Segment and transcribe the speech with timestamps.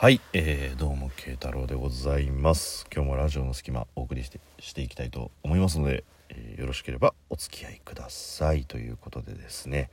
[0.00, 2.86] はい、えー、どうも慶太郎でございます。
[2.90, 8.64] 今日もラジオの隙間お送りしてしていきたいと思いますので、えーよろしければお付き合いください。
[8.64, 9.90] ということでですね。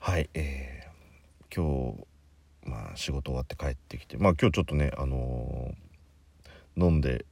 [0.00, 1.92] はいえー、今
[2.64, 7.26] 日まあ仕事終わって帰ってきてまあ今日ちょっとねあのー飲んで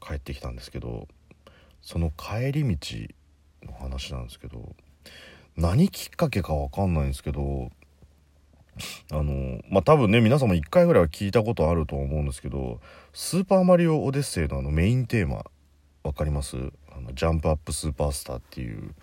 [0.00, 1.08] 帰ってきたんですけど
[1.80, 2.96] その帰り道
[3.64, 4.76] の話なんですけど
[5.56, 7.72] 何きっかけかわかんないんですけど
[9.10, 12.80] あのまあ多分ね皆さんも1回ぐらいは聞いたことあると思うんですけど
[13.12, 15.44] 「スーパーマリオオデッセイ」のあのメインテーマ
[16.02, 16.56] 分かります？
[16.90, 18.94] あのジャンプアップスーパースターっていう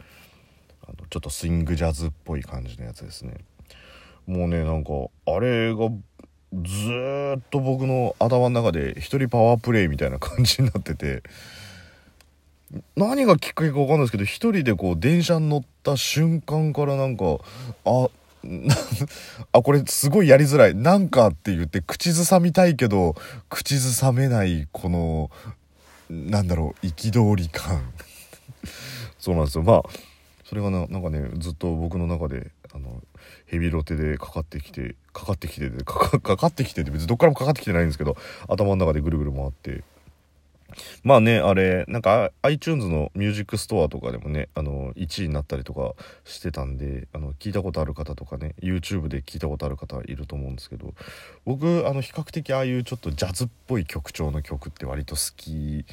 [0.83, 3.33] あのちょっとスイングジャズっぽい感じのやつですね。
[4.27, 4.91] もうねなんか
[5.25, 5.89] あれが
[6.51, 6.69] ず
[7.37, 11.21] っと僕の頭の中で一人パワープレイみたいな感じになってて
[12.95, 17.37] 何がきっかけか分かんないですけど一人でこう電車に乗った瞬間からなんか
[17.85, 18.09] あ
[19.51, 20.75] あこれすごいやりづらい。
[20.75, 23.15] なんかって言って口ずさみたいけど
[23.49, 25.31] 口ずさめないこの
[26.09, 27.93] なんだろう憤り感。
[29.19, 29.63] そうなんですよ。
[29.63, 29.83] まあ
[30.45, 33.01] それがななんかねずっと僕の中であの
[33.45, 39.83] ヘビロテでかかってきてかかってきてでかか かかってきてって別にどっからもかかってきてないんですけど頭の中でぐるぐる回って
[41.03, 45.93] まあねあれなんか iTunes のミュージックストアとかでもねあの1位になったりとか
[46.25, 50.93] してたんであの聞いたことある方とかね YouTube で聞いたことある方いると思うんですけど
[51.45, 55.85] 僕あの比較的ああいうちょっとジャズっぽい曲調の曲って割と好き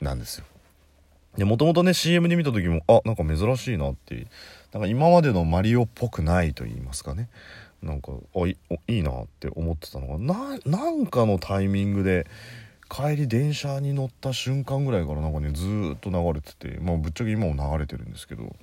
[0.00, 0.44] なんですよ。
[1.36, 4.26] でもともとね CM で見た時もあなんか珍しいなって
[4.72, 7.28] なんか今までのマリオっぽくないと言いますかね
[7.82, 8.56] なんかあい
[8.88, 12.26] いいなって思ってたのがななんかのタイミングで
[12.88, 18.56] 帰り電車に乗った瞬間ぐらいからなんかねずっと流れててまあぶっちゃけ今も流れてるんですけど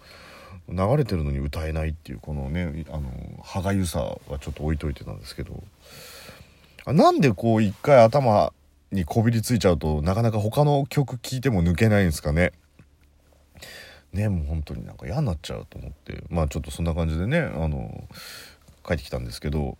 [0.67, 3.09] 流れてるのに歌えないっていうこのねあの
[3.43, 5.63] 歯がゆさはちょっと置いといてたんですけど
[6.85, 8.51] あなんでこう一回頭
[8.91, 12.51] にこびりついちゃうとなかなか他の曲聴いても抜けないんですかね？
[14.13, 18.07] ねもう本当になんか嫌になっちゃうと思ってまあちょっとそんな感じでねあの
[18.87, 19.77] 帰ってきたんですけど、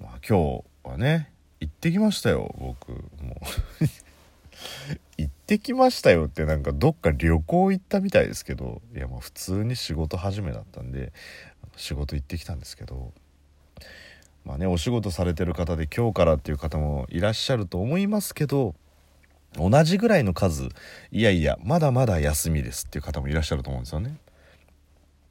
[0.00, 1.30] まあ、今日はね
[1.60, 2.96] 行ってきましたよ僕も
[3.80, 3.84] う
[5.18, 11.12] 行ってきましたよってなんかどっか旅行行ったみたいですけどいやまあ普通に仕事始めだったんで
[11.76, 13.12] 仕事行ってきたんですけど
[14.44, 18.74] まあねお仕事されてる方で今日からっていう方もいらっしゃると思いますけど
[19.54, 20.68] 同じぐらいの数
[21.10, 24.16] いやいやまだまだ休みですっていう方もいらっしゃると思うんですよね。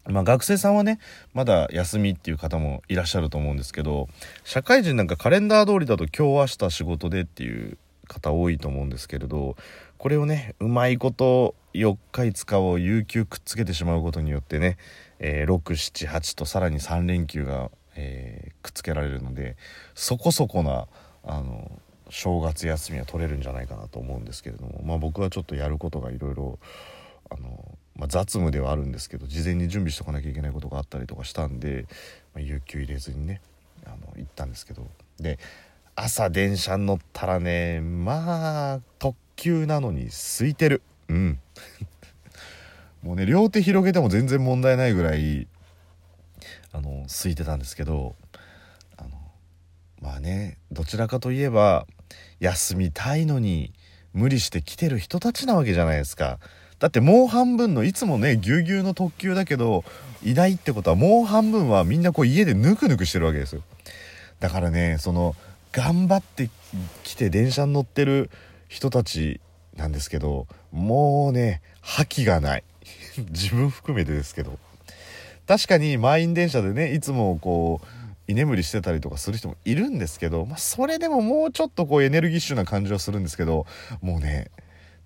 [0.08, 1.00] まあ学生さんはね
[1.34, 4.08] まだ休みっていう方もいらっしゃると思うんですけど
[4.44, 7.78] 社会人なんかカレンダー通りだと今日明日仕事でっていう
[8.08, 9.56] 方多いと思うんですけれど
[9.98, 14.78] これをねうまいこと4日5日を有給くっつけてしまうことによってね、
[15.20, 19.58] えー678とさらに3連休が、えーくっつけられるので
[19.94, 20.88] そこそこな
[21.24, 21.72] あの
[22.10, 26.60] 正月休みは取れるんじゃないかなと思うんですけれども、まあ、僕はちょっとやることがいろいろ
[27.30, 31.86] あの、まあ、雑務ではあるんですけど事前に準備しとかなきゃいけないことがあったりとかしたんで、
[32.34, 33.42] まあ、有給入れずにね
[33.86, 34.88] あの行ったんですけど。
[35.20, 35.40] で
[35.96, 40.82] 朝電車に乗ったらねまあ特急なのに空いてる。
[41.08, 41.40] うん。
[43.02, 45.48] もうね両手広げても全然問題ないぐらい
[46.74, 48.16] あの空いてたんですけど
[48.98, 49.10] あの
[50.02, 51.88] まあねどちらかといえば
[52.40, 53.74] 休みたいのに
[54.12, 56.40] 無理して来てる人たちなわけじゃないですか。
[56.80, 59.84] だってもう半分のいつもねぎゅうぎゅうの特急だけど
[60.24, 63.62] いないってことはもう半分はみんなこう家でぬくぬくしてるわけですよ。
[64.40, 65.36] だからねその
[65.72, 66.50] 頑張って
[67.04, 68.30] きて電車に乗ってる
[68.68, 69.40] 人たち
[69.76, 72.64] なんですけどもうね覇気がない。
[73.32, 74.58] 自分含めてですけど。
[75.48, 77.88] 確かに満員電車でねいつもこう
[78.28, 83.68] 居眠りしてたりとかする人もいるんですけど、まあ、それでももうちょっとこうエネルギッシュな感じはするんですけど
[84.02, 84.50] もうね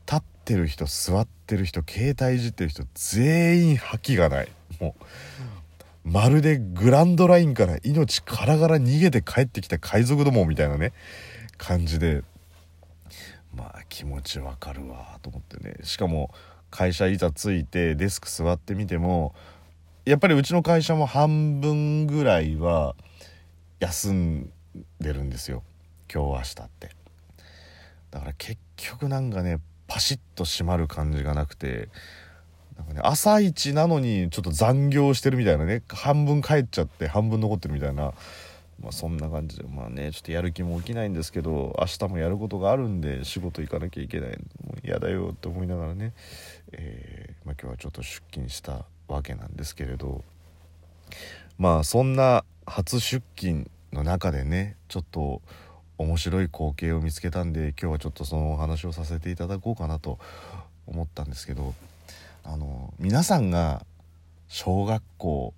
[0.09, 4.49] 立ってる人座ってる人携帯いじってる人全員覇気がない。
[4.79, 10.91] もうまるでグランドラインから命からがら逃げて帰ってきた海賊どもみたいなね
[11.59, 12.23] 感じで
[13.55, 15.75] まあ気持ちわかるわと思ってね。
[15.83, 16.33] しかも
[16.71, 19.35] 会社いざ着いてデスク座ってみても
[20.03, 22.95] やっぱりうちの会社も半分ぐらいは
[23.79, 24.49] 休ん
[24.99, 25.61] でるんですよ。
[26.11, 26.89] 今日明日って。
[28.09, 29.59] だから結局なんかね
[29.89, 31.89] パシッと閉まる感じがなくて
[32.77, 38.13] なんかね朝一なのにちょっと残業してるみたいなね半分帰っちゃって半分残ってるみたいな
[38.81, 44.29] まあそんな感じでまあねちょっとやる気も起きないんですけど明日もやることがあるんで仕事行かなきゃいけない。
[44.29, 46.13] もう嫌だよって思いながらね、
[46.71, 50.23] えーまあ、今日はちょっと出勤したわけなんですけれど
[51.57, 55.41] まあそんな初出勤の中でねちょっと
[55.99, 60.17] 面白い光景を見つけたんで今日はちょっとそのお話をさせていただこうかなと
[60.87, 61.73] 思ったんですけど
[62.45, 63.85] あの皆さんが
[64.47, 65.53] 小学校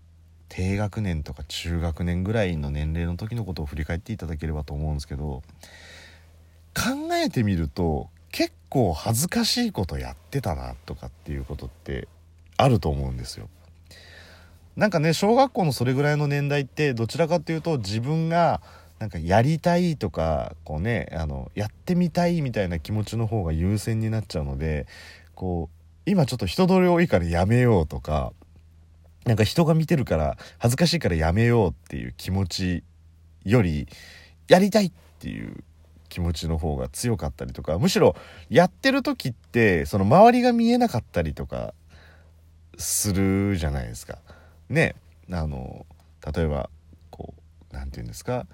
[0.49, 5.43] 低学年とか中学年ぐらいの年齢の時のことを振り返っていただければと思うんですけど
[6.73, 12.07] 考えてみると結構恥ずかしいことやってたなとかっていうことって
[12.57, 13.47] あると思うんですよ。
[14.75, 18.61] なんかね小学校のそれぐらいの年代ってどちらかっていうと自分が
[19.01, 24.85] なんかやりたいとかこうねあのやってみたいみたいな気持ちの方が優先になっちゃうので
[25.33, 28.31] こう今ちょっと人通り多いからやめようとか
[29.25, 32.83] なんか人が見てるから恥ずかしいからやめようっていう気持ち
[33.43, 33.87] より
[34.47, 35.63] やりたいっていう
[36.07, 38.15] 気持ちの方が強かったりとかむしろ
[38.51, 41.73] やってる時ってその周りが見えなかったりとか
[42.77, 44.19] するじゃないですか。
[44.69, 44.93] ね
[45.31, 45.87] あの
[46.35, 46.69] 例えば
[47.09, 47.33] こ
[47.71, 48.45] う何て言うんですか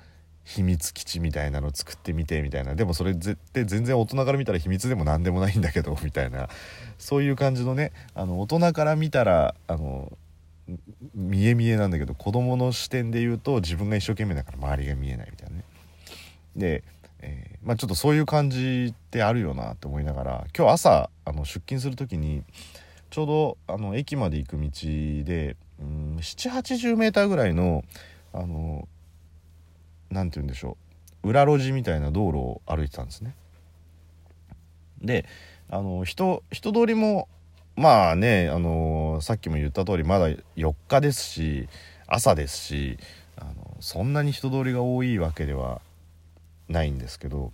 [0.47, 6.47] 秘密基地みたいなの作ってみてみたいなでもそれ絶対全然大人から見たら秘密でも何でもないんだけど みたいな
[6.97, 10.17] そういう感じのねあの大人から見たらあの
[11.13, 15.63] 見え見えなんだけど子供の視点で言うと自分が一生懸命だから周りが見えないみたいなね。
[16.55, 16.83] で、
[17.19, 22.43] えー、まあ、ちょっとそういう感じってあるよなって思いながら今日朝あの出勤する時に
[23.09, 24.69] ちょうどあの駅まで行く道
[25.25, 25.57] で
[26.15, 27.83] 780メーターぐらいの
[28.33, 28.87] あの
[30.09, 30.77] 何て言うんでしょ
[31.23, 33.35] う裏路地みたいな道路を歩いてたんですね。
[35.01, 35.25] で
[35.69, 37.27] あの人人通りも
[37.77, 41.69] まあね、あのさっきも言った通りまだ4日ですし
[42.07, 42.97] 朝ですし
[43.35, 45.79] あのそんなに人通りが多いわけでは
[46.69, 47.51] ないんですけど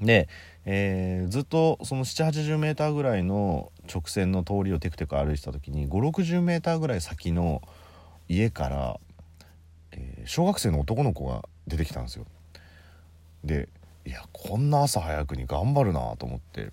[0.00, 0.28] で、
[0.64, 7.62] えー、ずっとその 780m ぐらいの直線の通りをテクテク歩いてた時に 560m ぐらい先の
[8.28, 9.00] 家から、
[9.92, 12.26] えー、小学生の男の子が出てきたんですよ。
[13.44, 13.68] で
[14.04, 16.70] いやこんな朝早くに頑張るなと思って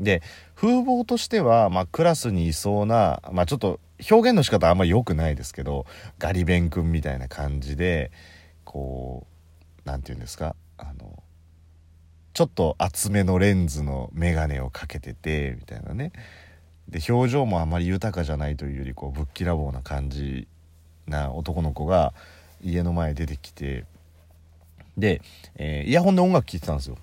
[0.00, 0.22] で
[0.54, 3.78] 風貌としては、まあ、クラスにいそうな、まあ、ちょっと
[4.10, 5.86] 表現の仕方あんま良くないですけど
[6.18, 8.10] ガリ勉君みたいな感じで
[8.64, 11.22] こう何て言うんですかあの
[12.34, 16.12] ちょっと厚めのレンズの眼鏡をかけててみたいなね
[16.88, 20.48] で表情もあまり豊かじゃないというよりこうぶっきらぼうな感じ
[21.06, 22.12] な男の子が
[22.64, 23.84] 家の前出てきて
[24.96, 25.22] で、
[25.56, 26.98] えー、イヤホンで音楽聴いてたんですよ。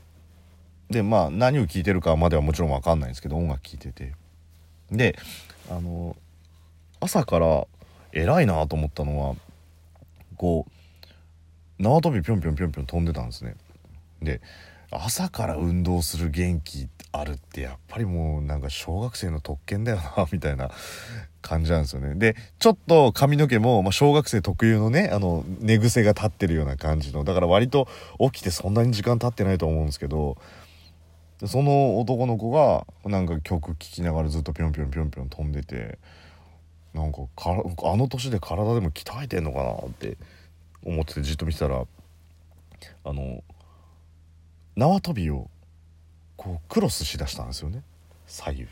[0.89, 4.13] でまあ何を聞いてるかまではもちろん分かんないんですけど音楽聴いてて。
[4.91, 5.15] で
[5.69, 6.15] あの
[6.99, 7.67] 朝から
[8.11, 9.35] 偉いなと思ったのは
[10.35, 13.55] こう縄跳びぴょんぴょんぴょんぴょん飛んでたんですね。
[14.21, 14.41] で
[14.91, 20.69] 朝から運動する元気あるってやっぱりもうなんか小学生の特権だよなみたいな
[21.41, 22.15] 感じなんですよね。
[22.15, 27.23] でちょっと髪の毛も、まあ、小学生特有のねあの寝癖が立ってるような感じの。
[27.23, 27.87] だから割と
[28.19, 30.37] 起きてそんなに時間経ってないと思うんですけど
[31.45, 35.97] その男の子がなんか曲聴きながらずっとぴょんぴょんぴょんぴょん飛んでて
[36.93, 40.17] なんかあの年で体でも鍛えてんのかなって
[40.83, 41.85] 思っててじっと見てたら
[43.05, 43.43] あの
[44.75, 45.49] 縄跳びを
[46.39, 47.83] こうクロスしだしたんですよね。
[48.25, 48.67] 左右。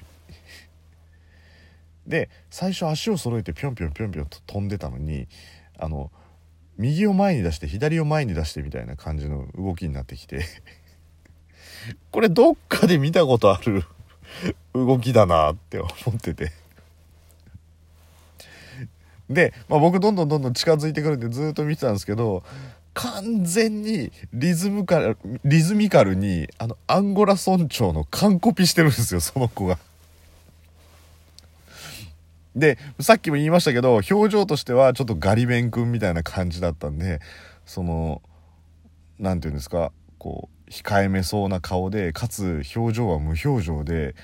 [2.08, 5.28] で最初足を揃えてぴょんぴょんぴょんぴょんと飛んでたのに
[5.78, 6.10] あの
[6.78, 10.46] 右を前に出して左を前に出してみたいな感じの動きになってきて。
[12.12, 13.84] これどっかで見たことある
[14.74, 16.54] 動きだなって思ってて。
[19.30, 22.44] で、まあ、僕どんどんどんどん近づいてくるんでずっと見てたんですけど
[22.98, 29.78] 完全にリズムカルリズミカルにあのアンゴラ村長の完コピしてるんですよ その子が。
[32.56, 37.20] でさっきも言いましたけど表情としてはちょっとガリ勉君みたいな感じだったんで
[37.68, 38.24] その
[39.20, 44.16] 何て言うんですかこう控えめそうな顔でかつ表情は無表情で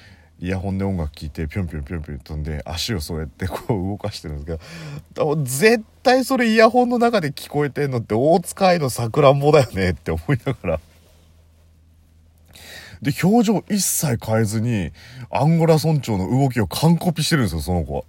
[0.44, 4.64] イヤホンで音楽聴いてぴょんぴょんぴょんぴょん飛んで足をそうやってこう動かしてるんですけ
[5.14, 10.80] ど絶対それイヤホンの中で聞こえてんのって大塚愛のさくらんぼだよねって思いながら。
[13.02, 14.92] で表情一切変えずに
[15.30, 18.04] アンゴラ村長の動きを完コピしてるんですよその子は。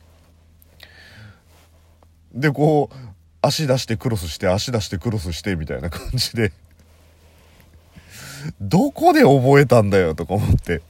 [2.35, 2.97] でこう
[3.43, 6.51] 足出してクロスして足出してクロスしてみたいな感じで
[8.61, 10.83] どこで覚えたんだよとか思って。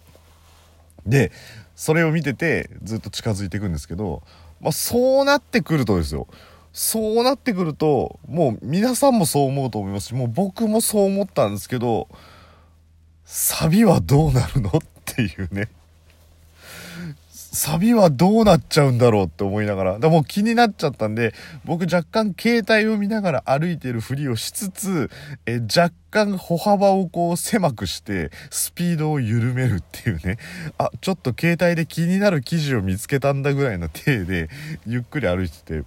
[1.06, 1.32] で、
[1.74, 4.22] それを見ててずっと近づいていくんですけど、
[4.60, 6.26] まあそうなってくるとですよ。
[6.72, 12.08] そうなってくると、もう皆さんもそう思うと思いますし、もう僕もそう思ったんですけど、
[13.24, 14.72] サビはどうなるのっ
[15.04, 15.68] ていうね。
[17.54, 21.32] サビはどうなっちゃうんだろうって思いながら、でも気になっちゃったんで、
[21.64, 25.10] 僕若干携帯を見ながら歩いてるふりをしつつ、
[25.46, 30.38] え若干歩幅をこう狭くして、スピードを緩めるっていうね、
[30.78, 34.48] あ、ちょっと携帯で気になる記事を見つけたんだぐらいの体で、
[34.86, 35.84] ゆっくり歩いてて、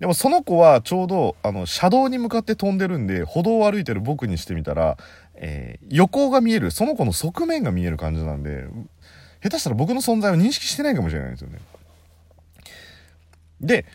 [0.00, 4.96] でもその子はちょうど、あの、車道に向かって飛んでるんで、歩道を歩いてる僕にしてみたら、
[5.34, 8.66] えー、横が見える、その子の側面が見える感じなんで、
[9.42, 11.58] 下手したら僕の存在を認識してないかもしれないですよね。
[13.60, 13.86] で、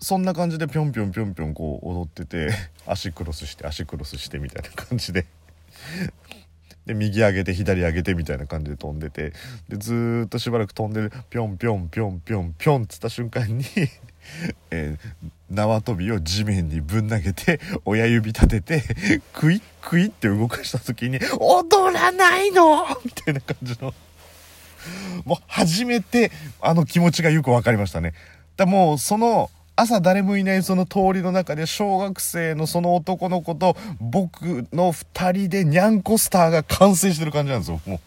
[0.00, 2.50] そんな感じでぴょんぴょんぴょんぴょんこう踊ってて、
[2.86, 5.26] 足クロスして足クロスしてみたいな感じで
[6.86, 9.32] で、右上げて左上げてみたいな感じで飛んでて、
[9.68, 13.64] で、ずっとしばらく飛んでる、ぴょんぴょんぴょんぴょんぴょんっつった瞬間に
[14.70, 18.82] えー、縄跳びを地面にぶん投げて、親指立てて、
[19.32, 23.94] クイックイって動かした時に、踊らないのみたいな感じの。
[25.24, 26.30] もう初めて
[26.60, 28.14] あの気持ちがよく分かりましたね。
[28.56, 38.00] だもうその朝誰もいないその通りの中で小学生のその男の子と僕の2人でニャンコスターが完成してる感じなんですよ、もう。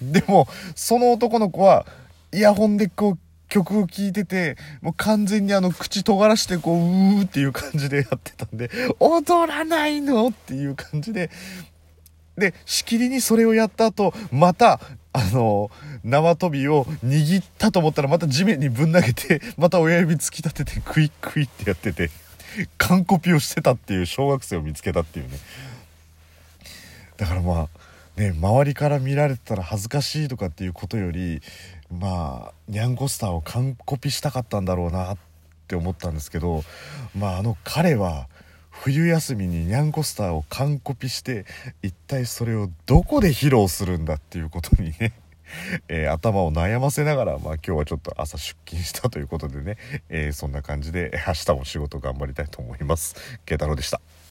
[0.00, 1.86] でも、その男の子は
[2.32, 3.18] イヤホンでこう
[3.48, 8.70] 曲を聴いてて、もう完全にあの口尖らしてこう、うーっていう感じでやってたんで、
[9.00, 10.28] 踊らないの？
[10.28, 11.30] っていう感じで、
[12.36, 14.80] で、しきりにそれをやった後、また、
[15.16, 15.70] あの、
[16.04, 22.10] 縄跳びを握ったと思ったらまた地面にぶん投げて、 また親指突き立ててクイックイってやってて、
[22.76, 25.38] 完コピをしてたっていう小学生を見つけたっていうね。
[27.16, 31.40] だからまあ、ね、周りから見られてたら恥ずかしいとかっていうことより、
[31.90, 35.18] まあ、ニャンコスターを完コピしたかったんだろうなっ
[35.66, 36.62] て思ったんですけど、
[37.16, 38.28] まああの彼は、
[38.82, 41.44] 冬休みにニャンコスターを完コピして
[41.82, 45.12] 一体それをどこで披露するんだっていうことにね
[45.88, 49.76] えー、頭を悩ませながら、まあ、今日はちょっと朝出勤したということでね、
[50.08, 53.14] えー、そんな感じで明日も仕事頑張りたいと思います。
[53.44, 54.00] 慶太郎でした。